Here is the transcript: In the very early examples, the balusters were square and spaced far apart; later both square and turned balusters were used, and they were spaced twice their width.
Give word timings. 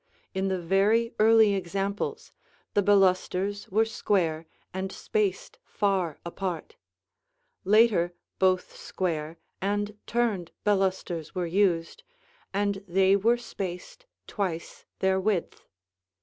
In 0.33 0.47
the 0.47 0.57
very 0.57 1.13
early 1.19 1.53
examples, 1.53 2.31
the 2.73 2.81
balusters 2.81 3.69
were 3.69 3.85
square 3.85 4.47
and 4.73 4.91
spaced 4.91 5.59
far 5.63 6.17
apart; 6.25 6.75
later 7.65 8.11
both 8.39 8.75
square 8.75 9.37
and 9.61 9.95
turned 10.07 10.53
balusters 10.63 11.35
were 11.35 11.45
used, 11.45 12.03
and 12.51 12.83
they 12.87 13.15
were 13.15 13.37
spaced 13.37 14.07
twice 14.25 14.85
their 15.01 15.19
width. 15.19 15.67